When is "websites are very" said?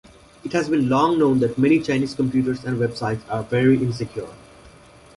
2.79-3.77